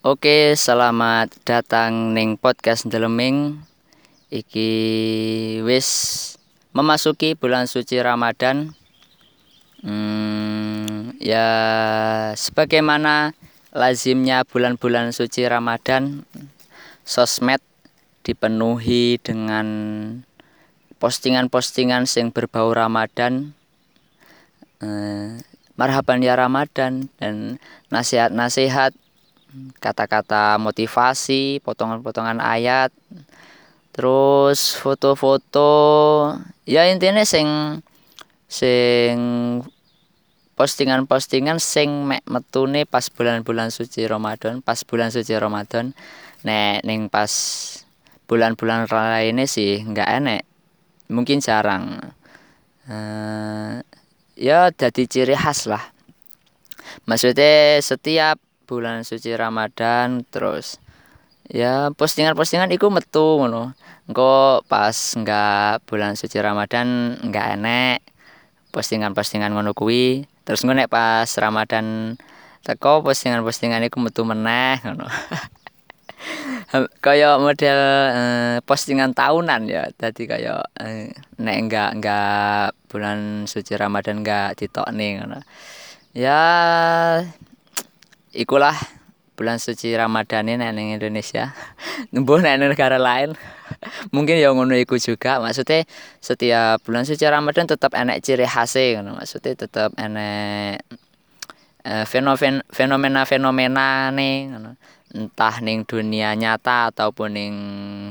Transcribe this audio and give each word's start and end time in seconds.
Oke, 0.00 0.56
selamat 0.56 1.44
datang 1.44 2.16
ning 2.16 2.40
podcast 2.40 2.88
Deleming. 2.88 3.60
Iki 4.32 4.72
wis 5.60 5.88
memasuki 6.72 7.36
bulan 7.36 7.68
suci 7.68 8.00
Ramadan. 8.00 8.72
Hmm, 9.84 11.12
ya 11.20 11.44
sebagaimana 12.32 13.36
lazimnya 13.76 14.48
bulan-bulan 14.48 15.12
suci 15.12 15.44
Ramadan, 15.44 16.24
sosmed 17.04 17.60
dipenuhi 18.24 19.20
dengan 19.20 19.68
postingan-postingan 20.96 22.08
sing 22.08 22.32
berbau 22.32 22.72
Ramadan. 22.72 23.52
Eh, 24.80 25.44
marhaban 25.76 26.24
ya 26.24 26.40
Ramadan 26.40 27.12
dan 27.20 27.60
nasihat-nasihat 27.92 28.96
kata-kata 29.82 30.58
motivasi, 30.58 31.62
potongan-potongan 31.62 32.38
ayat, 32.38 32.94
terus 33.90 34.74
foto-foto, 34.78 35.70
ya 36.66 36.86
intinya 36.86 37.26
sing 37.26 37.80
sing 38.50 39.16
postingan-postingan 40.60 41.56
sing 41.56 42.04
mek 42.04 42.20
metune 42.28 42.84
pas 42.84 43.08
bulan-bulan 43.08 43.72
suci 43.72 44.04
Ramadan, 44.04 44.60
pas 44.60 44.76
bulan 44.84 45.08
suci 45.08 45.32
Ramadan. 45.32 45.96
Nek 46.44 46.84
ning 46.84 47.08
pas 47.08 47.32
bulan-bulan 48.28 48.84
lainnya 48.90 49.48
sih 49.48 49.80
nggak 49.80 50.08
enek. 50.20 50.42
Mungkin 51.08 51.40
jarang. 51.40 52.12
Uh, 52.84 53.80
ya 54.36 54.68
jadi 54.68 55.02
ciri 55.08 55.36
khas 55.38 55.64
lah. 55.64 55.80
Maksudnya 57.08 57.80
setiap 57.80 58.36
bulan 58.70 59.02
suci 59.02 59.34
Ramadan 59.34 60.22
terus 60.30 60.78
ya 61.50 61.90
postingan-postingan 61.90 62.70
iku 62.70 62.86
metu 62.94 63.42
ngono. 63.42 63.74
Engko 64.06 64.62
pas 64.70 64.94
enggak 65.18 65.82
bulan 65.90 66.14
suci 66.14 66.38
Ramadan 66.38 67.18
enggak 67.18 67.58
enek 67.58 67.98
postingan-postingan 68.70 69.50
ngono 69.50 69.74
kuwi. 69.74 70.22
Terus 70.46 70.62
ngono 70.62 70.86
pas 70.86 71.26
Ramadan 71.26 72.14
teko 72.62 73.02
postingan-postingan 73.02 73.82
iku 73.90 73.98
metu 73.98 74.22
meneh 74.22 74.78
ngono. 74.86 75.10
kaya 77.02 77.40
model 77.40 77.80
eh, 78.14 78.56
postingan 78.62 79.10
tahunan 79.16 79.66
ya 79.66 79.90
tadi 79.98 80.30
kaya 80.30 80.62
eh, 80.78 81.10
nek 81.42 81.56
enggak 81.58 81.90
enggak 81.98 82.78
bulan 82.86 83.50
suci 83.50 83.74
Ramadan 83.74 84.22
enggak 84.22 84.54
ditokne 84.60 85.18
ngono 85.18 85.40
ya 86.14 86.42
ikulah 88.30 88.76
bulan 89.40 89.56
suci 89.56 89.96
Ramadan 89.96 90.52
ini 90.52 90.60
ning 90.68 91.00
Indonesia. 91.00 91.56
Nembuh 92.12 92.44
nek 92.44 92.60
negara 92.60 93.00
lain. 93.00 93.32
Mungkin 94.14 94.36
ya 94.36 94.52
ngono 94.52 94.76
iku 94.76 95.00
juga. 95.00 95.40
Maksudnya 95.40 95.88
setiap 96.20 96.84
bulan 96.84 97.08
suci 97.08 97.24
Ramadan 97.24 97.64
tetap 97.64 97.96
enek 97.96 98.20
ciri 98.20 98.44
khas 98.44 98.76
ngono. 98.76 99.16
Maksudnya 99.16 99.56
tetap 99.56 99.96
enek 99.96 100.84
uh, 101.88 102.04
fenomena-fenomena 102.68 104.12
nih 104.12 104.36
ngono. 104.52 104.76
Entah 105.10 105.58
ning 105.64 105.88
dunia 105.88 106.36
nyata 106.36 106.92
ataupun 106.92 107.34
ning 107.34 107.54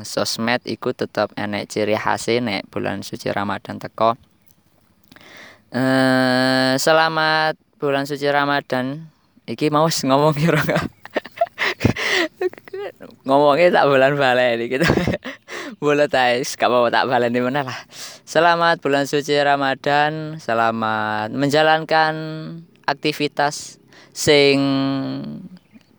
sosmed 0.02 0.66
iku 0.66 0.98
tetap 0.98 1.30
enek 1.38 1.70
ciri 1.70 1.94
khas 1.94 2.26
nek 2.42 2.66
bulan 2.74 3.06
suci 3.06 3.30
Ramadan 3.30 3.78
teko. 3.78 4.18
Uh, 5.70 6.74
selamat 6.82 7.54
bulan 7.78 8.10
suci 8.10 8.26
Ramadan 8.26 9.14
iki 9.50 9.74
mau 9.74 9.90
ngomong 9.90 10.38
kira 10.38 10.62
ngomongnya 13.26 13.82
tak 13.82 13.86
bulan 13.90 14.14
balen 14.14 14.62
gitu. 14.70 14.86
Boleh 15.82 16.06
tais 16.06 16.54
gak 16.54 16.70
mau 16.70 16.86
tak 16.94 17.10
balen 17.10 17.34
di 17.34 17.42
mana 17.42 17.66
lah. 17.66 17.80
Selamat 18.26 18.78
bulan 18.82 19.10
suci 19.10 19.34
Ramadan. 19.38 20.38
Selamat 20.38 21.34
menjalankan 21.34 22.14
aktivitas 22.86 23.82
sing 24.14 24.58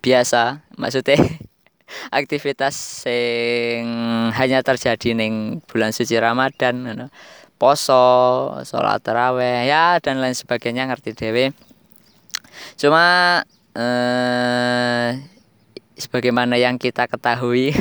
biasa 0.02 0.64
maksudnya 0.74 1.20
aktivitas 2.10 2.74
sing 3.06 3.84
hanya 4.34 4.64
terjadi 4.64 5.14
neng 5.14 5.62
bulan 5.70 5.94
suci 5.94 6.18
Ramadan 6.18 7.08
poso 7.60 8.02
sholat 8.64 9.04
taraweh 9.04 9.68
ya 9.68 10.00
dan 10.00 10.18
lain 10.18 10.34
sebagainya 10.34 10.88
ngerti 10.88 11.12
dewe 11.12 11.52
Cuma 12.76 13.04
eh 13.76 15.20
sebagaimana 16.00 16.56
yang 16.56 16.80
kita 16.80 17.06
ketahui 17.06 17.76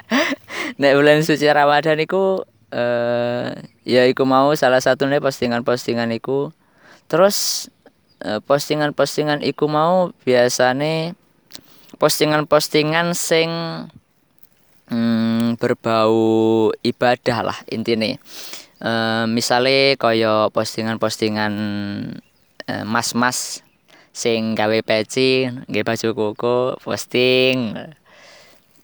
nek 0.80 0.94
bulan 0.96 1.20
suci 1.26 1.44
Ramadan 1.50 1.98
iku 2.00 2.46
eh 2.70 3.52
ya 3.84 4.06
iku 4.06 4.22
mau 4.24 4.54
salah 4.54 4.80
satunya 4.80 5.18
postingan-postingan 5.18 6.14
iku. 6.16 6.54
Terus 7.10 7.68
eh, 8.22 8.38
postingan-postingan 8.38 9.42
iku 9.42 9.66
mau 9.66 10.14
biasane 10.22 11.18
postingan-postingan 12.00 13.12
sing 13.12 13.50
hmm, 14.88 15.60
berbau 15.60 16.72
ibadah 16.80 17.38
lah 17.44 17.58
intinya 17.68 18.16
e, 18.80 18.92
misalnya 19.28 20.00
kaya 20.00 20.48
postingan-postingan 20.50 21.52
mas-mas 22.86 23.66
sing 24.10 24.58
gawe 24.58 24.78
peci 24.82 25.46
nggih 25.46 25.84
baju 25.86 26.08
koko 26.14 26.58
posting. 26.82 27.74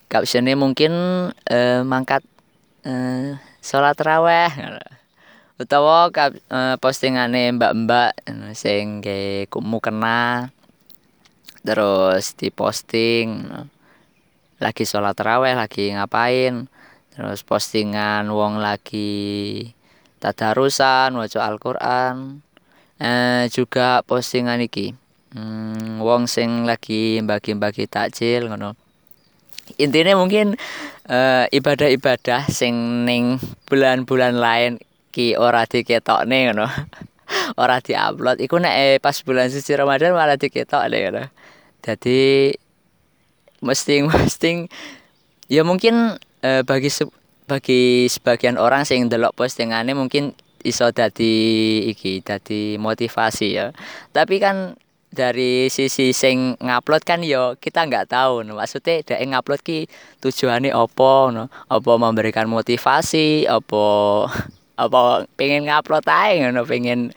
Captionnya 0.06 0.54
mungkin 0.54 0.92
uh, 1.34 1.82
mangkat 1.82 2.22
uh, 2.86 3.34
sholat 3.58 3.98
raweh 3.98 4.50
utawa 5.58 6.12
uh, 6.12 6.76
postingane 6.78 7.50
mbak-mbak 7.58 8.14
sing 8.54 9.02
nggih 9.02 9.50
kena. 9.82 10.54
Terus 11.66 12.38
diposting 12.38 13.50
lagi 14.62 14.84
sholat 14.86 15.18
raweh 15.18 15.58
lagi 15.58 15.90
ngapain? 15.90 16.70
Terus 17.10 17.42
postingan 17.42 18.30
wong 18.30 18.62
lagi 18.62 19.72
tadarusan 20.22 21.16
waca 21.18 21.40
Al-Qur'an. 21.42 22.44
Eh, 22.96 23.44
juga 23.52 24.00
postingan 24.08 24.64
iki 24.64 24.96
hmm, 25.34 25.98
wong 26.04 26.30
sing 26.30 26.68
lagi 26.68 27.18
bagi-bagi 27.24 27.88
takjil 27.90 28.46
ngono. 28.52 28.76
Intinya 29.82 30.14
mungkin 30.14 30.54
uh, 31.10 31.44
ibadah-ibadah 31.50 32.46
sing 32.46 33.02
ning 33.02 33.42
bulan-bulan 33.66 34.38
lain 34.38 34.78
ki 35.10 35.34
ora 35.34 35.66
diketokne 35.66 36.52
ngono. 36.52 36.68
Ora 37.58 37.82
diupload. 37.82 38.38
Iku 38.38 38.62
nek 38.62 38.74
eh, 38.78 38.96
pas 39.02 39.18
bulan 39.26 39.50
suci 39.50 39.74
Ramadan 39.74 40.14
malah 40.14 40.38
diketok 40.38 40.86
deh 40.86 41.10
ngono. 41.10 41.26
Jadi 41.82 42.54
mesti 43.58 44.06
mesti 44.06 44.70
ya 45.50 45.66
mungkin 45.66 46.14
uh, 46.46 46.62
bagi 46.62 46.86
bagi 47.50 48.06
sebagian 48.06 48.58
orang 48.62 48.86
sing 48.86 49.10
delok 49.10 49.34
postingane 49.34 49.90
mungkin 49.94 50.38
iso 50.62 50.90
dadi 50.94 51.34
iki 51.90 52.22
dadi 52.22 52.78
motivasi 52.78 53.48
ya. 53.50 53.74
Tapi 54.14 54.38
kan 54.38 54.78
dari 55.10 55.72
sisi 55.72 56.10
sing 56.10 56.58
ngupload 56.60 57.02
kan 57.06 57.20
yo 57.22 57.56
kita 57.56 57.86
nggak 57.86 58.12
tahu 58.12 58.44
no. 58.44 58.58
maksudnya 58.58 59.00
dia 59.00 59.22
ngupload 59.22 59.60
ki 59.62 59.88
tujuannya 60.20 60.74
opo 60.74 61.30
no. 61.32 61.48
Opo 61.70 61.96
memberikan 61.96 62.50
motivasi 62.50 63.48
opo 63.48 64.26
apa 64.82 65.24
pengen 65.40 65.64
ngupload 65.70 66.04
aja 66.04 66.52
no. 66.52 66.66
Pengen 66.68 67.14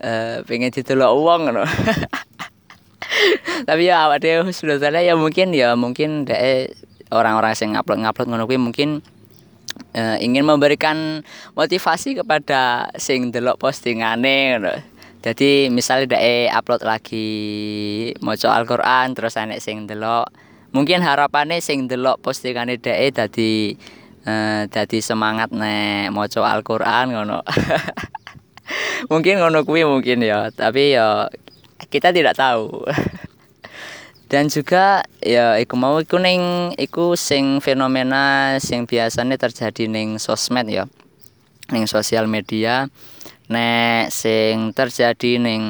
uh, 0.00 0.40
pengen 0.46 0.70
ditolak 0.72 1.12
uang 1.12 1.52
no. 1.52 1.64
Tapi 3.68 3.82
ya 3.86 4.08
awak 4.08 4.24
dia 4.24 4.42
sudah 4.50 4.80
ya 4.98 5.14
mungkin 5.14 5.54
ya 5.54 5.76
mungkin 5.78 6.26
deh 6.26 6.72
orang-orang 7.12 7.54
yang 7.54 7.70
ngupload 7.78 7.98
ngupload 8.02 8.26
ngono 8.32 8.46
mungkin 8.58 9.04
uh, 9.94 10.16
ingin 10.18 10.42
memberikan 10.42 11.22
motivasi 11.54 12.18
kepada 12.18 12.90
sing 12.98 13.30
delok 13.30 13.60
postingane 13.60 14.58
ngono 14.58 14.93
jadi 15.24 15.72
misalnya 15.72 16.20
dek 16.20 16.52
upload 16.52 16.84
lagi 16.84 17.28
moco 18.20 18.44
Al-Qur'an 18.44 19.16
terus 19.16 19.40
enek 19.40 19.56
sing 19.64 19.88
delok 19.88 20.28
mungkin 20.76 21.00
harapannya 21.00 21.64
sing 21.64 21.88
delok 21.88 22.20
postingane 22.20 22.76
dek 22.76 23.16
dadi 23.16 23.72
uh, 24.28 24.68
dadi 24.68 24.98
semangat 25.00 25.48
nek 25.48 26.12
moco 26.12 26.44
Al-Qur'an 26.44 27.08
ngono. 27.08 27.40
Mungkin 29.12 29.36
ngono 29.36 29.68
kuwi 29.68 29.84
mungkin 29.84 30.24
ya 30.24 30.48
tapi 30.48 30.96
ya 30.96 31.28
kita 31.92 32.12
tidak 32.12 32.36
tahu. 32.36 32.84
Dan 34.32 34.48
juga 34.48 35.04
ya 35.20 35.60
iku 35.60 35.76
mau 35.76 36.00
iku 36.00 36.16
ning 36.16 36.72
iku 36.80 37.16
sing 37.16 37.60
fenomena 37.60 38.56
sing 38.60 38.88
biasanya 38.88 39.36
terjadi 39.36 39.88
ning 39.88 40.16
sosmed 40.16 40.68
ya 40.68 40.88
ning 41.72 41.84
sosial 41.88 42.28
media 42.28 42.88
nek 43.48 44.08
sing 44.08 44.72
terjadi 44.72 45.36
ning 45.36 45.62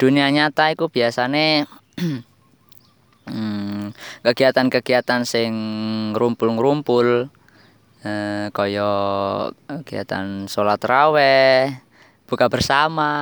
dunia 0.00 0.32
nyata 0.32 0.72
iku 0.72 0.88
biasane 0.88 1.68
hmm, 3.28 3.92
kegiatan-kegiatan 4.24 5.28
sing 5.28 5.52
ngumpul-ngumpul 6.16 7.28
eh, 8.04 8.46
kaya 8.48 8.90
kegiatan 9.68 10.48
sholat 10.48 10.80
raweh 10.80 11.68
buka 12.24 12.48
bersama 12.48 13.12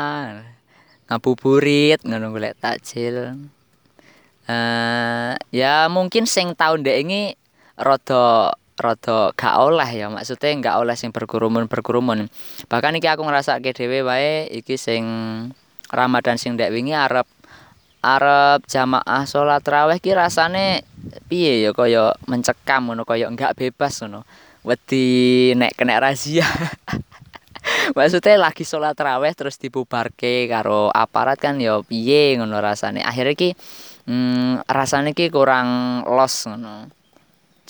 ngabuburit 1.11 2.07
ngono 2.07 2.31
golek 2.31 2.55
takjil. 2.63 3.35
Eh, 4.47 5.33
ya 5.51 5.91
mungkin 5.91 6.31
sing 6.31 6.55
tahun 6.55 6.87
dek 6.87 6.99
ini 7.03 7.35
rada 7.75 8.55
rada 8.81 9.31
gak 9.37 9.55
oleh 9.61 9.87
ya 9.87 10.09
maksudnya 10.09 10.51
gak 10.59 10.77
oleh 10.81 10.97
sing 10.97 11.13
berkerumun 11.13 11.69
berkerumun. 11.69 12.33
Bahkan 12.67 12.97
iki 12.99 13.09
aku 13.09 13.23
ngerasa 13.25 13.61
ke 13.61 13.77
dewe 13.77 14.03
wae 14.03 14.49
iki 14.49 14.81
sing 14.81 15.05
Ramadan 15.91 16.41
sing 16.41 16.55
dek 16.57 16.73
wingi 16.73 16.97
arep 16.97 17.27
arep 18.01 18.65
jamaah 18.65 19.29
sholat 19.29 19.61
raweh 19.61 20.01
ki 20.01 20.17
rasane 20.17 20.87
piye 21.29 21.61
ya 21.61 21.77
kaya 21.77 22.17
mencekam 22.25 22.89
ngono 22.89 23.05
kaya 23.05 23.29
enggak 23.29 23.57
bebas 23.57 24.01
ngono. 24.01 24.25
Wedi 24.65 25.53
nek 25.57 25.77
kena 25.77 26.01
razia. 26.01 26.49
Maksudnya 27.97 28.41
lagi 28.41 28.65
sholat 28.65 28.97
raweh 28.97 29.33
terus 29.37 29.61
dibubarke 29.61 30.49
karo 30.49 30.89
aparat 30.89 31.37
kan 31.37 31.61
ya 31.61 31.85
piye 31.85 32.41
ngono 32.41 32.57
rasane. 32.61 33.05
Akhirnya 33.05 33.37
ki 33.37 33.51
hmm, 34.09 34.65
rasane 34.65 35.13
ki 35.13 35.29
kurang 35.29 36.01
los 36.09 36.49
ngono 36.49 37.00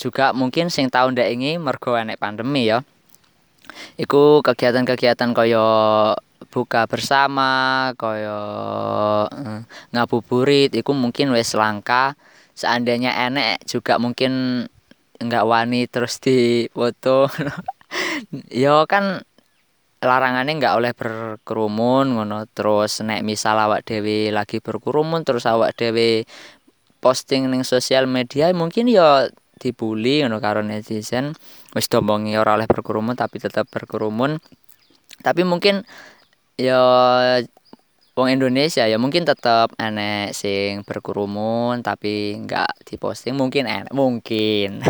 juga 0.00 0.32
mungkin 0.32 0.72
sing 0.72 0.88
tahun 0.88 1.12
ndak 1.12 1.28
ini 1.36 1.60
mergo 1.60 1.92
enek 1.92 2.16
pandemi 2.16 2.72
ya. 2.72 2.80
Iku 4.00 4.40
kegiatan-kegiatan 4.40 5.30
kaya 5.36 5.66
buka 6.48 6.88
bersama 6.88 7.92
kaya 8.00 8.40
eh, 9.28 9.60
ngabuburit 9.92 10.72
iku 10.72 10.96
mungkin 10.96 11.36
wis 11.36 11.52
langka. 11.52 12.16
Seandainya 12.56 13.12
enek 13.28 13.68
juga 13.68 14.00
mungkin 14.00 14.64
enggak 15.20 15.44
wani 15.44 15.84
terus 15.86 16.16
di 16.18 16.66
foto. 16.72 17.28
Yo 18.64 18.88
kan 18.88 19.20
larangannya 20.00 20.56
nggak 20.56 20.76
oleh 20.80 20.92
berkerumun 20.96 22.16
ngono. 22.16 22.48
Terus 22.56 23.04
nek 23.04 23.20
misal 23.20 23.60
awak 23.60 23.84
dewi 23.84 24.32
lagi 24.32 24.64
berkerumun 24.64 25.28
terus 25.28 25.44
awak 25.44 25.76
dewi 25.76 26.24
posting 27.00 27.48
ning 27.48 27.64
sosial 27.64 28.04
media 28.04 28.52
mungkin 28.52 28.84
yo 28.86 29.32
dibully 29.60 30.24
ngono 30.24 30.40
karo 30.40 30.64
netizen. 30.64 31.36
Wis 31.76 31.92
domongi 31.92 32.34
ora 32.40 32.56
oleh 32.56 32.64
berkerumun 32.64 33.14
tapi 33.14 33.36
tetap 33.36 33.68
berkerumun. 33.68 34.40
Tapi 35.20 35.44
mungkin 35.44 35.84
ya 36.56 36.80
wong 38.16 38.28
Indonesia 38.32 38.88
ya 38.88 38.96
mungkin 38.96 39.28
tetap 39.28 39.76
enek 39.76 40.32
sing 40.32 40.82
berkerumun 40.82 41.84
tapi 41.84 42.40
enggak 42.40 42.72
diposting 42.88 43.36
mungkin 43.36 43.68
enek 43.68 43.92
mungkin. 43.92 44.80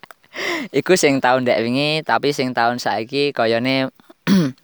Iku 0.78 0.94
sing 0.94 1.18
tahun 1.18 1.48
dek 1.48 1.60
wingi 1.66 2.06
tapi 2.06 2.30
sing 2.30 2.54
tahun 2.54 2.78
saiki 2.78 3.34
koyone 3.34 3.90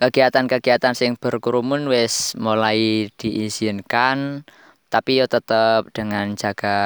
kegiatan-kegiatan 0.00 0.94
sing 0.96 1.16
berkerumun 1.16 1.88
wis 1.88 2.36
mulai 2.36 3.08
diizinkan 3.16 4.44
tapi 4.90 5.22
yo 5.22 5.26
tetap 5.30 5.88
dengan 5.94 6.34
jaga 6.34 6.78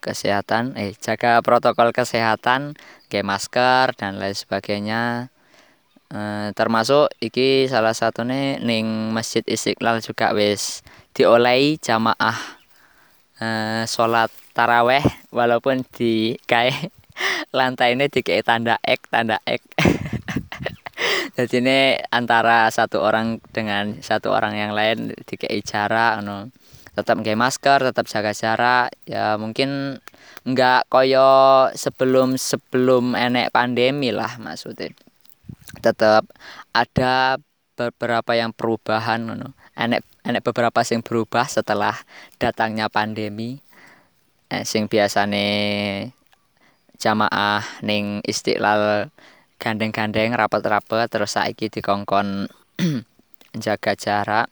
kesehatan 0.00 0.74
eh 0.80 0.96
jaga 0.96 1.44
protokol 1.44 1.92
kesehatan 1.92 2.74
kayak 3.12 3.28
masker 3.28 3.86
dan 3.94 4.16
lain 4.16 4.34
sebagainya. 4.34 5.28
E, 6.10 6.50
termasuk 6.58 7.12
iki 7.22 7.70
salah 7.70 7.94
satu 7.94 8.26
nih 8.26 8.58
ning 8.64 9.14
Masjid 9.14 9.44
Istiqlal 9.46 10.02
juga 10.02 10.34
wis 10.34 10.82
diolehi 11.14 11.78
jamaah 11.78 12.38
e, 13.38 13.48
sholat 13.86 14.32
taraweh 14.56 15.04
walaupun 15.30 15.86
di 15.94 16.34
kayak 16.48 16.90
lantai 17.56 17.94
ini 17.94 18.08
kayak 18.10 18.48
tanda 18.48 18.76
X 18.82 19.00
tanda 19.12 19.38
X. 19.46 19.62
Jadi 21.36 21.62
ini 21.62 21.78
antara 22.12 22.68
satu 22.68 23.00
orang 23.00 23.40
dengan 23.54 23.96
satu 24.04 24.34
orang 24.34 24.58
yang 24.58 24.72
lain 24.76 25.14
dikai 25.24 25.62
jarak 25.64 26.20
no 26.20 26.52
tetap 26.94 27.20
pakai 27.22 27.36
masker 27.38 27.78
tetap 27.90 28.04
jaga 28.10 28.32
jarak. 28.34 28.88
Ya 29.06 29.38
mungkin 29.38 30.00
nggak 30.46 30.90
koyo 30.90 31.68
sebelum 31.76 32.34
sebelum 32.40 33.14
enek 33.14 33.54
pandemi 33.54 34.10
lah 34.10 34.38
maksudnya. 34.40 34.92
Tetap 35.80 36.26
ada 36.74 37.38
beberapa 37.78 38.32
yang 38.36 38.52
perubahan 38.52 39.24
no. 39.24 39.56
enek 39.78 40.04
enek 40.26 40.44
beberapa 40.44 40.84
sing 40.84 41.00
berubah 41.00 41.46
setelah 41.48 41.94
datangnya 42.36 42.90
pandemi. 42.92 43.62
Eh, 44.50 44.66
sing 44.66 44.90
biasane 44.90 45.46
jamaah 47.00 47.64
ning 47.80 48.20
istiqlal 48.26 49.08
gandeng-gandeng 49.56 50.36
rapet-rapet 50.36 51.08
terus 51.08 51.38
saiki 51.38 51.72
dikongkon 51.72 52.50
jaga 53.64 53.92
jarak 53.96 54.46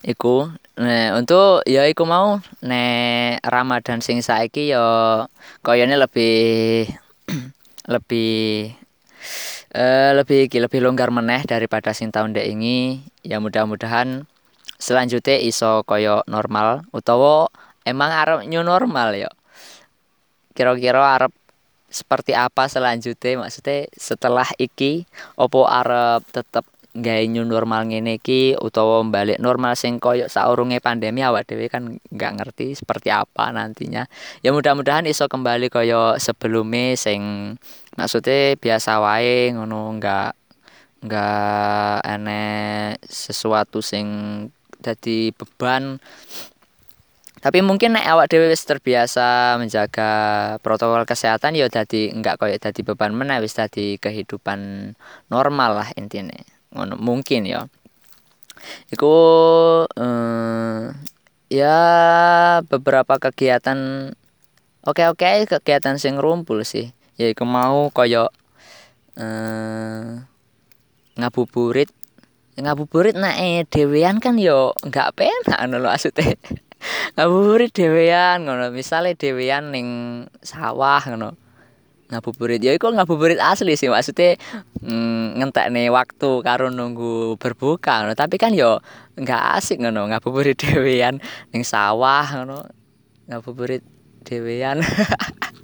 iku 0.00 0.48
nah, 0.80 1.20
untuk 1.20 1.60
ya 1.68 1.84
iku 1.84 2.08
mau 2.08 2.40
nek 2.64 3.44
Ramadan 3.44 4.00
sing 4.00 4.24
saiki 4.24 4.72
ya 4.72 5.26
koyone 5.60 5.96
lebih 6.00 6.88
lebih 7.94 8.72
uh, 9.74 10.12
lebih 10.16 10.50
iki 10.50 10.58
lebih 10.58 10.82
longgar 10.82 11.10
meneh 11.14 11.42
daripada 11.46 11.94
sing 11.94 12.10
tahun 12.10 12.34
dek 12.34 12.46
ini. 12.46 13.02
Ya 13.22 13.38
mudah-mudahan 13.38 14.26
selanjutnya 14.80 15.36
iso 15.42 15.84
koyo 15.84 16.24
normal 16.24 16.88
utawa 16.90 17.52
emang 17.84 18.10
arep 18.10 18.38
new 18.48 18.62
normal 18.64 19.14
ya. 19.14 19.30
Kira-kira 20.56 21.20
arep 21.20 21.32
seperti 21.90 22.34
apa 22.34 22.66
selanjutnya? 22.66 23.46
Maksudnya 23.46 23.90
setelah 23.94 24.48
iki 24.58 25.06
opo 25.38 25.66
arep 25.66 26.24
tetep 26.30 26.64
gawe 27.00 27.24
new 27.26 27.42
normal 27.48 27.88
ngene 27.88 28.20
iki 28.20 28.54
utawa 28.60 29.00
balik 29.08 29.40
normal 29.40 29.74
sing 29.74 29.96
koyo 29.98 30.28
saurunge 30.28 30.78
pandemi 30.78 31.24
awak 31.24 31.48
dhewe 31.48 31.66
kan 31.72 31.98
nggak 32.12 32.32
ngerti 32.36 32.76
seperti 32.76 33.08
apa 33.08 33.50
nantinya. 33.50 34.06
Ya 34.44 34.52
mudah-mudahan 34.52 35.08
iso 35.08 35.26
kembali 35.26 35.72
koyo 35.72 36.20
sebelumnya 36.20 36.94
sing 36.94 37.20
maksudnya 37.96 38.54
biasa 38.60 39.00
wae 39.02 39.50
ngono 39.56 39.96
nggak 39.98 40.30
nggak 41.00 41.96
aneh 42.04 42.96
sesuatu 43.08 43.80
sing 43.80 44.06
jadi 44.84 45.32
beban. 45.32 45.98
Tapi 47.40 47.64
mungkin 47.64 47.96
nek 47.96 48.04
awak 48.04 48.28
dhewe 48.28 48.52
wis 48.52 48.68
terbiasa 48.68 49.56
menjaga 49.56 50.12
protokol 50.60 51.08
kesehatan 51.08 51.56
ya 51.56 51.72
dadi 51.72 52.12
enggak 52.12 52.36
koyo 52.36 52.60
dadi 52.60 52.84
beban 52.84 53.16
meneh 53.16 53.40
wis 53.40 53.56
dadi 53.56 53.96
kehidupan 53.96 54.92
normal 55.32 55.80
lah 55.80 55.88
intinya 55.96 56.36
ngono 56.74 56.94
mungkin 56.98 57.46
ya. 57.46 57.66
Iku 58.92 59.14
eh, 59.96 60.84
ya 61.50 61.78
beberapa 62.66 63.18
kegiatan 63.18 64.10
oke 64.84 65.02
oke 65.10 65.46
kegiatan 65.50 65.96
sing 65.98 66.18
rumpul 66.18 66.62
sih. 66.62 66.92
Ya 67.18 67.30
iku 67.30 67.44
mau 67.44 67.90
koyo 67.90 68.30
eh, 69.18 70.22
ngabuburit. 71.18 71.90
Ngabuburit 72.60 73.16
nah 73.16 73.34
eh 73.40 73.64
dewean 73.64 74.20
kan 74.20 74.36
yo 74.36 74.76
nggak 74.84 75.16
penak 75.16 75.58
ngono 75.64 75.80
lho 75.80 75.90
asute 75.90 76.36
ngabuburit 77.16 77.72
dewean 77.72 78.44
ngono 78.44 78.68
misale 78.68 79.16
dewean 79.16 79.72
ning 79.72 79.88
sawah 80.44 81.00
ngono 81.08 81.40
ngabuburit. 82.10 82.60
Ya 82.60 82.74
iku 82.74 82.90
ngabuburit 82.90 83.38
asli 83.38 83.78
sih 83.78 83.86
maksudnya 83.86 84.36
mm, 84.82 85.38
ngentek 85.40 85.70
nih 85.70 85.88
waktu 85.88 86.30
karo 86.42 86.68
nunggu 86.68 87.38
berbuka 87.38 88.04
no. 88.04 88.12
tapi 88.18 88.36
kan 88.36 88.52
yo 88.52 88.82
nggak 89.14 89.42
asik 89.56 89.78
ngono 89.78 90.10
ngabuburit 90.10 90.58
dewean 90.62 91.22
ning 91.54 91.62
sawah 91.62 92.26
ngono 92.34 92.66
ngabuburit 93.30 93.86
dewean 94.26 94.82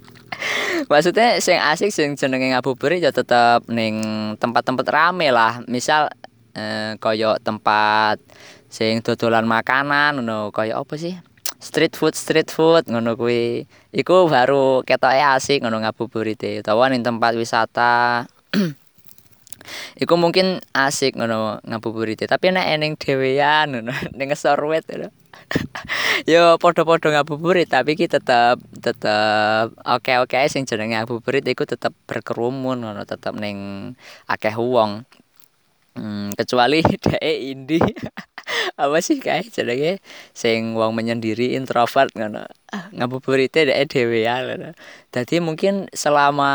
maksudnya 0.91 1.43
sing 1.43 1.59
asik 1.59 1.91
sing 1.91 2.15
jenenge 2.15 2.55
ngabuburit 2.55 3.03
ya 3.03 3.11
tetep 3.11 3.67
ning 3.67 3.99
tempat-tempat 4.39 4.87
rame 4.87 5.27
lah. 5.29 5.59
Misal 5.67 6.07
eh, 6.55 6.95
koyo 6.97 7.35
tempat 7.43 8.23
sing 8.67 9.03
dodolan 9.03 9.47
makanan 9.47 10.19
ngono 10.19 10.51
koyo 10.55 10.83
apa 10.83 10.95
sih 10.99 11.15
street 11.57 11.97
food 11.97 12.13
street 12.13 12.49
food 12.53 12.85
ngono 12.89 13.17
kuwi. 13.17 13.65
Iku 13.93 14.29
baru 14.29 14.85
ketoke 14.85 15.21
asik 15.21 15.65
ngono 15.65 15.81
ngabuburite. 15.81 16.61
Utawa 16.61 16.89
ning 16.89 17.01
tempat 17.01 17.33
wisata. 17.33 18.25
Iku 20.03 20.15
mungkin 20.15 20.63
asik 20.71 21.17
ngono 21.17 21.59
ngabuburite. 21.65 22.29
Tapi 22.29 22.53
nek 22.53 22.67
ening 22.77 22.93
dhewean 22.95 23.73
ngono 23.73 23.93
ning 24.17 24.29
sorwet 24.37 24.85
ngono. 24.87 25.09
Yo 26.31 26.57
padha-padha 26.57 27.13
ngabuburit 27.13 27.69
tapi 27.69 27.93
ki 27.93 28.09
tetep 28.09 28.57
tetep 28.81 29.73
oke-oke 29.85 30.39
sing 30.49 30.65
jenenge 30.65 30.97
ngabuburit 30.97 31.45
iku 31.45 31.63
tetep 31.63 31.93
berkerumun 32.09 32.83
ngono 32.83 33.05
tetep 33.05 33.37
ning 33.37 33.93
akeh 34.25 34.55
wong 34.57 35.05
hmm, 35.97 36.37
kecuali 36.37 36.79
dhek 37.03 37.21
indi. 37.23 37.81
Apa 38.81 39.01
sih 39.01 39.17
kayak 39.19 39.51
jenenge? 39.51 39.99
Sing 40.31 40.77
wong 40.77 40.93
menyendiri 40.93 41.57
introvert 41.57 42.13
ngono. 42.13 42.45
Ah, 42.69 42.87
ngabuburite 42.93 43.67
dhek 43.67 43.89
dhewe 43.89 44.23
ya 44.23 44.39
dadi 45.11 45.41
mungkin 45.41 45.89
selama 45.91 46.51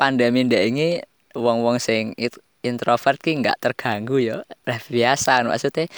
pandemi 0.00 0.48
ndek 0.48 0.64
ini 0.72 0.88
wong-wong 1.36 1.78
sing 1.78 2.16
introvert 2.64 3.20
ki 3.20 3.40
nggak 3.40 3.60
terganggu 3.62 4.20
ya 4.20 4.36
biasa 4.66 5.46
maksudnya 5.46 5.88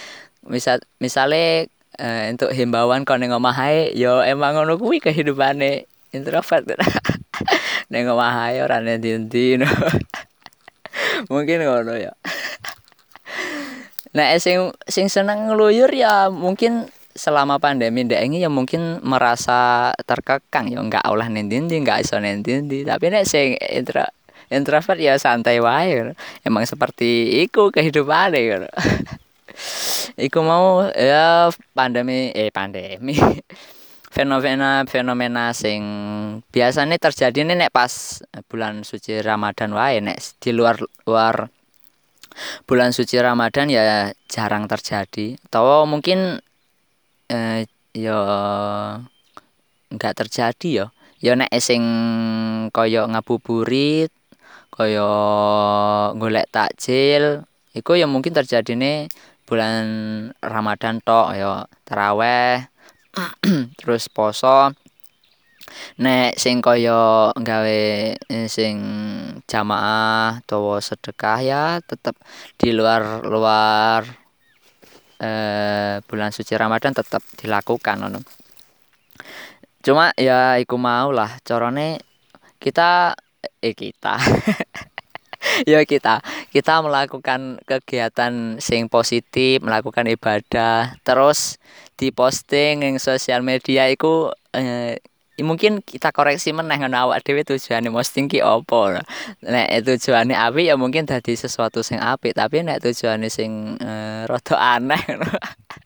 misal 0.47 0.79
misale 0.99 1.67
uh, 1.99 2.29
untuk 2.31 2.51
himbauan 2.53 3.07
kau 3.07 3.17
neng 3.19 3.35
omah 3.35 3.57
ae 3.57 3.91
yo 3.95 4.21
emang 4.23 4.57
ngono 4.57 4.79
kuwi 4.79 4.99
kehidupane 4.99 5.87
introvert. 6.13 6.67
Neng 7.91 8.05
omah 8.09 8.53
ae 8.53 8.61
ora 8.61 8.79
ndi 8.79 9.57
no. 9.57 9.67
mungkin 11.31 11.65
ngono 11.65 11.97
ya 11.97 12.13
nah 14.13 14.29
sing 14.37 14.69
sing 14.85 15.09
seneng 15.09 15.49
ngeluyur 15.49 15.89
ya 15.89 16.29
mungkin 16.29 16.85
selama 17.13 17.61
pandemi 17.61 18.01
ndak 18.05 18.25
ini 18.25 18.41
ya 18.41 18.49
mungkin 18.49 19.01
merasa 19.05 19.93
terkekang. 20.05 20.69
Ya 20.73 20.81
nggak 20.81 21.05
olah 21.05 21.29
nendindi 21.29 21.77
nggak 21.81 22.05
iso 22.05 22.17
nendindi 22.17 22.85
tapi 22.85 23.13
nek 23.13 23.25
sing 23.25 23.57
intro 23.61 24.05
introvert 24.49 24.99
ya 25.01 25.17
santai 25.17 25.57
wae 25.61 26.13
emang 26.45 26.65
seperti 26.65 27.41
iku 27.45 27.73
kehidupan 27.73 28.33
gitu 28.37 28.69
iku 30.29 30.39
mau 30.45 30.89
ya 30.93 31.49
pandemi 31.77 32.33
eh 32.33 32.49
pandemi. 32.49 33.17
Fenomena 34.13 34.85
fenomena 34.85 35.57
sing 35.57 35.81
biasanya 36.53 37.01
terjadi 37.01 37.49
nih 37.49 37.65
nek 37.65 37.73
pas 37.73 38.21
bulan 38.45 38.85
suci 38.85 39.17
Ramadan 39.25 39.73
wae 39.73 40.05
nek 40.05 40.21
di 40.37 40.53
luar 40.53 40.77
luar 41.09 41.49
bulan 42.65 42.91
suci 42.95 43.19
Ramadan 43.19 43.69
ya 43.69 44.11
jarang 44.27 44.65
terjadi. 44.67 45.37
Atau 45.49 45.85
mungkin 45.89 46.39
eh, 47.29 47.65
ya 47.93 48.19
nggak 49.93 50.13
terjadi 50.25 50.69
ya. 50.83 50.85
Ya 51.23 51.33
nek 51.39 51.53
sing 51.63 51.83
kaya 52.75 53.07
ngabuburit 53.07 54.11
kaya 54.73 55.07
golek 56.17 56.49
takjil 56.49 57.45
iku 57.77 57.93
ya 57.93 58.09
mungkin 58.09 58.33
terjadi 58.33 58.73
nih 58.73 59.07
bulan 59.47 59.85
Ramadan 60.41 60.99
tok 60.99 61.37
ya. 61.37 61.63
Taraweh 61.87 62.67
terus 63.79 64.09
poso 64.09 64.73
nek 65.99 66.35
sing 66.39 66.59
kaya 66.63 67.31
gawe 67.35 67.83
eh, 68.17 68.47
sing 68.49 68.77
jamaah 69.45 70.41
utawa 70.43 70.79
sedekah 70.81 71.39
ya 71.43 71.63
tetap 71.83 72.15
di 72.57 72.73
luar 72.73 73.23
luar 73.25 74.01
eh, 75.21 76.01
bulan 76.05 76.31
suci 76.33 76.53
Ramadan 76.57 76.93
tetap 76.95 77.23
dilakukan 77.39 77.95
ngono. 78.01 78.19
Cuma 79.83 80.15
ya 80.15 80.55
iku 80.57 80.79
mau 80.79 81.11
lah 81.11 81.39
carane 81.43 81.99
kita 82.63 83.19
eh 83.59 83.75
kita 83.75 84.15
ya 85.71 85.83
kita 85.83 86.23
kita 86.49 86.79
melakukan 86.79 87.59
kegiatan 87.67 88.57
sing 88.63 88.87
positif 88.87 89.59
melakukan 89.59 90.07
ibadah 90.07 90.95
terus 91.03 91.59
diposting 91.99 92.87
yang 92.87 92.95
sosial 92.95 93.43
media 93.43 93.91
itu 93.91 94.31
eh, 94.55 95.03
mungkin 95.41 95.81
kita 95.81 96.13
koreksi 96.13 96.53
meneh 96.53 96.77
ngono 96.77 97.09
awak 97.09 97.25
dhewe 97.25 97.41
tujuane 97.41 97.89
posting 97.89 98.29
ki 98.29 98.45
opo 98.45 98.93
nek 99.41 99.81
tujuane 99.81 100.37
apik 100.37 100.69
ya 100.69 100.77
mungkin 100.77 101.09
dadi 101.09 101.33
sesuatu 101.33 101.81
sing 101.81 101.97
apik 101.97 102.37
tapi 102.37 102.61
nek 102.61 102.85
tujuane 102.85 103.33
sing 103.33 103.81
eh, 103.81 104.29
rada 104.29 104.77
aneh 104.77 105.01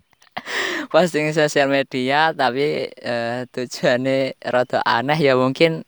posting 0.92 1.32
sosial 1.32 1.72
media 1.72 2.36
tapi 2.36 2.92
eh, 2.92 3.48
tujuane 3.48 4.36
rada 4.44 4.84
aneh 4.84 5.16
ya 5.16 5.40
mungkin 5.40 5.88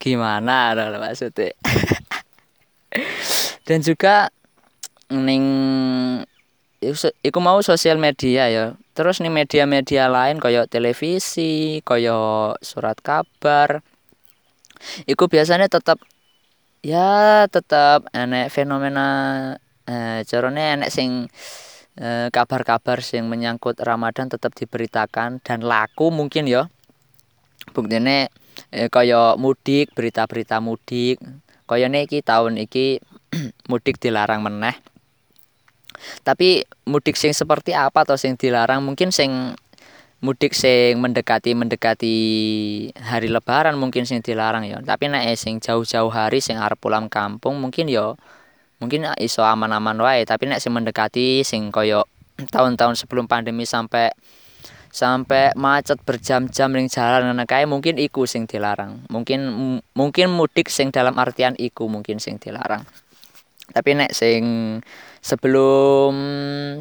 gimana 0.00 0.72
loh 0.72 0.96
maksudnya. 0.96 1.52
Dan 3.68 3.84
juga 3.84 4.32
ning 5.12 5.44
iku 7.20 7.38
mau 7.44 7.60
sosial 7.60 8.00
media 8.00 8.48
ya. 8.48 8.64
Terus 8.96 9.20
nih 9.20 9.32
media-media 9.32 10.08
lain 10.08 10.40
koyo 10.40 10.64
televisi 10.64 11.84
koyo 11.84 12.56
surat 12.64 12.96
kabar. 13.04 13.84
Iku 15.04 15.28
biasanya 15.28 15.68
tetap 15.68 16.00
ya 16.80 17.44
tetap 17.52 18.08
enek 18.16 18.48
fenomena 18.48 19.08
eh, 19.84 20.24
carane 20.24 20.80
enek 20.80 20.90
sing 20.90 21.28
eh, 22.00 22.28
kabar-kabar 22.32 23.04
sing 23.04 23.28
menyangkut 23.28 23.76
Ramadan 23.84 24.32
tetap 24.32 24.56
diberitakan 24.56 25.44
dan 25.44 25.60
laku 25.60 26.08
mungkin 26.08 26.48
ya. 26.48 26.72
Buktine 27.76 28.32
eh, 28.72 28.88
kaya 28.88 29.36
mudik 29.36 29.92
berita-berita 29.92 30.64
mudik. 30.64 31.20
Kaya 31.68 31.86
iki 31.92 32.24
tahun 32.24 32.56
iki 32.56 33.04
mudik 33.70 34.00
dilarang 34.00 34.40
meneh 34.40 34.80
tapi 36.22 36.64
mudik 36.88 37.16
sing 37.16 37.32
seperti 37.32 37.72
apa 37.76 38.04
atau 38.04 38.16
sing 38.16 38.36
dilarang? 38.36 38.84
Mungkin 38.84 39.12
sing 39.14 39.54
mudik 40.20 40.52
sing 40.52 41.00
mendekati 41.00 41.56
mendekati 41.56 42.16
hari 43.00 43.28
lebaran 43.32 43.76
mungkin 43.80 44.04
sing 44.04 44.20
dilarang 44.20 44.68
ya. 44.68 44.80
Tapi 44.84 45.08
nek 45.08 45.24
sing 45.36 45.60
jauh-jauh 45.60 46.12
hari 46.12 46.44
sing 46.44 46.60
arep 46.60 46.76
pulang 46.76 47.08
kampung 47.08 47.56
mungkin 47.60 47.88
ya 47.88 48.12
mungkin 48.80 49.08
iso 49.20 49.44
aman-aman 49.44 49.96
wae. 50.00 50.22
Tapi 50.28 50.48
nek 50.48 50.60
sing 50.60 50.76
mendekati 50.76 51.40
sing 51.44 51.72
koyo 51.72 52.04
tahun-tahun 52.54 53.00
sebelum 53.00 53.28
pandemi 53.28 53.64
sampai 53.64 54.12
sampai 54.90 55.54
macet 55.54 56.02
berjam-jam 56.02 56.74
ning 56.74 56.90
jalan 56.90 57.30
ngono 57.30 57.46
kae 57.46 57.62
mungkin 57.64 57.96
iku 57.96 58.26
sing 58.28 58.44
dilarang. 58.44 59.06
Mungkin 59.08 59.40
mungkin 59.96 60.26
mudik 60.34 60.68
sing 60.68 60.92
dalam 60.92 61.16
artian 61.16 61.56
iku 61.56 61.86
mungkin 61.86 62.20
sing 62.20 62.36
dilarang 62.36 62.84
tapi 63.70 63.94
nek 63.94 64.12
sing 64.14 64.44
sebelum 65.20 66.14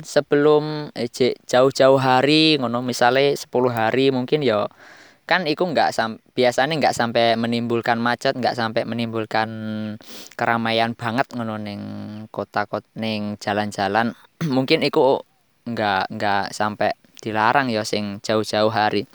sebelum 0.01 0.93
eh, 0.95 1.09
jauh-jauh 1.43 1.99
hari 1.99 2.55
ngono 2.57 2.79
misalnya 2.81 3.35
10 3.35 3.49
hari 3.69 4.09
mungkin 4.15 4.41
ya 4.41 4.67
kan 5.29 5.45
itu 5.45 5.61
nggak 5.61 5.93
biasanya 6.33 6.73
nggak 6.81 6.97
sampai 6.97 7.37
menimbulkan 7.37 8.01
macet 8.01 8.33
nggak 8.33 8.57
sampai 8.57 8.81
menimbulkan 8.89 9.49
keramaian 10.33 10.97
banget 10.97 11.29
ngono 11.37 11.61
neng 11.61 11.81
kota 12.33 12.65
kota 12.65 12.89
neng 12.97 13.37
jalan-jalan. 13.37 14.17
Mungkin 14.55 14.81
itu 14.81 15.21
nggak 15.69 16.17
nggak 16.17 16.45
sampai 16.49 16.97
dilarang 17.21 17.69
ya 17.69 17.85
sing 17.85 18.17
jauh-jauh 18.25 18.73
hari. 18.73 19.05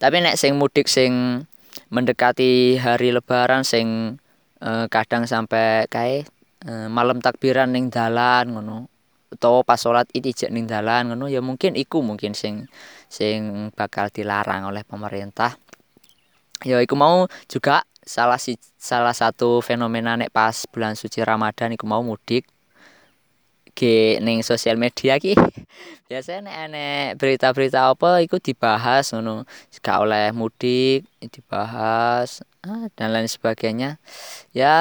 Tapi 0.00 0.24
nek 0.24 0.40
sing 0.40 0.56
mudik 0.56 0.88
sing 0.88 1.44
mendekati 1.92 2.80
hari 2.80 3.12
lebaran 3.12 3.60
sing 3.60 4.16
eh, 4.64 4.88
kadang 4.88 5.28
sampai 5.28 5.84
kayak 5.92 6.32
Eh, 6.64 6.88
malam 6.88 7.20
takbiran 7.20 7.68
ning 7.68 7.92
dalan 7.92 8.56
ngono 8.56 8.88
utawa 9.28 9.60
pas 9.68 9.76
salat 9.76 10.08
id 10.16 10.24
ijek 10.32 10.48
ning 10.48 10.64
dalan 10.64 11.12
ngono 11.12 11.28
ya 11.28 11.44
mungkin 11.44 11.76
iku 11.76 12.00
mungkin 12.00 12.32
sing 12.32 12.64
sing 13.12 13.68
bakal 13.76 14.08
dilarang 14.08 14.72
oleh 14.72 14.80
pemerintah. 14.80 15.60
Ya 16.64 16.80
iku 16.80 16.96
mau 16.96 17.28
juga 17.52 17.84
salah 18.00 18.40
si 18.40 18.56
salah 18.80 19.12
satu 19.12 19.60
fenomena 19.60 20.16
nek 20.16 20.32
pas 20.32 20.64
bulan 20.72 20.96
suci 20.96 21.20
Ramadan 21.20 21.76
iku 21.76 21.84
mau 21.84 22.00
mudik 22.00 22.48
ke 23.76 24.16
ning 24.24 24.40
sosial 24.40 24.80
media 24.80 25.20
ki. 25.20 25.36
Biasanya 26.08 26.64
nek 26.72 27.20
berita-berita 27.20 27.92
apa 27.92 28.24
iku 28.24 28.40
dibahas 28.40 29.12
ngono 29.12 29.44
gak 29.84 30.00
oleh 30.00 30.32
mudik 30.32 31.04
dibahas 31.28 32.40
ah, 32.64 32.88
dan 32.96 33.12
lain 33.12 33.28
sebagainya. 33.28 34.00
Ya 34.56 34.80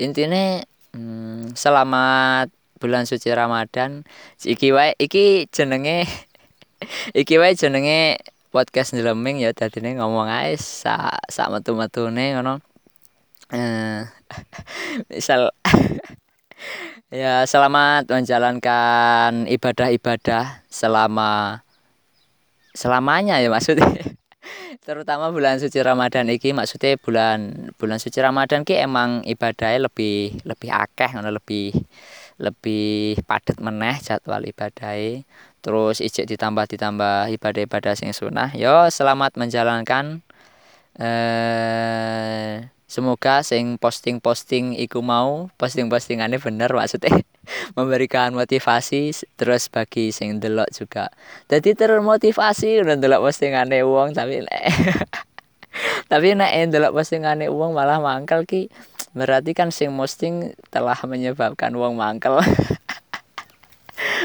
intine 0.00 0.64
hmm, 0.96 1.52
selamat 1.52 2.48
bulan 2.80 3.04
suci 3.04 3.28
Ramadan. 3.28 4.08
Iki 4.40 4.72
wae 4.72 4.96
iki 4.96 5.44
jenenge 5.52 6.08
iki 7.20 7.36
wae 7.36 7.52
jenenge 7.52 8.24
podcast 8.50 8.96
nyeleming 8.96 9.44
ya 9.44 9.52
dadine 9.52 10.00
ngomong 10.00 10.26
ae 10.32 10.56
sak 10.56 11.28
sak 11.28 11.52
metu-metune 11.52 12.34
ngono. 12.34 12.64
Eh 13.52 14.08
misal 15.12 15.52
ya 17.12 17.44
selamat 17.44 18.08
menjalankan 18.08 19.44
ibadah-ibadah 19.44 20.64
selama 20.72 21.60
selamanya 22.72 23.42
ya 23.42 23.52
maksudnya 23.52 24.16
terutama 24.78 25.34
bulan 25.34 25.58
suci 25.58 25.82
Ramadan 25.82 26.30
iki 26.30 26.54
maksudnya 26.54 26.94
bulan 27.02 27.70
bulan 27.74 27.98
suci 27.98 28.22
Ramadan 28.22 28.62
ki 28.62 28.78
emang 28.78 29.26
ibadahnya 29.26 29.90
lebih 29.90 30.38
lebih 30.46 30.70
akeh 30.70 31.10
ngono 31.18 31.34
lebih 31.34 31.74
lebih 32.38 33.18
padat 33.26 33.58
meneh 33.58 33.98
jadwal 33.98 34.46
ibadahnya 34.46 35.26
terus 35.60 36.00
ijek 36.00 36.24
ditambah 36.24 36.64
ditambah 36.72 37.28
ibadah-ibadah 37.36 37.92
sing 37.98 38.16
sunah. 38.16 38.56
Yo 38.56 38.88
selamat 38.88 39.36
menjalankan 39.36 40.24
eh 40.96 42.79
semoga 42.90 43.46
sing 43.46 43.78
posting-posting 43.78 44.74
iku 44.82 44.98
mau 44.98 45.46
posting-postingannya 45.54 46.42
bener 46.42 46.74
maksudnya. 46.74 47.22
Memberikan 47.78 48.34
motivasi 48.34 49.14
terus 49.38 49.70
bagi 49.70 50.10
sing 50.10 50.42
delok 50.42 50.66
juga. 50.74 51.14
Jadi 51.46 51.78
termotivasi 51.78 52.82
udah 52.82 52.98
delok 52.98 53.30
postingannya 53.30 53.86
uang 53.86 54.18
tapi 54.18 54.42
nek 54.42 54.64
tapi 56.10 56.34
nek 56.34 56.74
delok 56.74 56.98
postingannya 56.98 57.46
uang 57.46 57.70
malah 57.78 58.02
mangkel 58.02 58.42
ki. 58.42 58.66
Berarti 59.14 59.54
kan 59.54 59.70
sing 59.70 59.94
posting 59.94 60.58
telah 60.74 60.98
menyebabkan 61.06 61.70
uang 61.78 61.94
mangkel. 61.94 62.42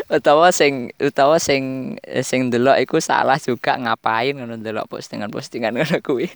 Utawa 0.06 0.54
sing 0.54 0.94
utawa 1.02 1.42
sing 1.42 1.96
sing 2.24 2.48
delok 2.54 2.78
iku 2.80 2.98
salah 3.02 3.36
juga 3.42 3.76
ngapain 3.76 4.38
ngono 4.38 4.56
delok 4.56 4.88
postingan-postingan 4.88 5.76
ngono 5.76 5.98
kuwi 6.00 6.30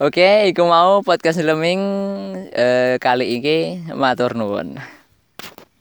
Oke, 0.00 0.48
iku 0.48 0.64
mau 0.64 1.04
podcast 1.04 1.36
Leming 1.44 1.82
eh, 2.48 2.96
kali 2.96 3.36
ini 3.36 3.56
matur 3.92 4.32
nuwun. 4.32 4.80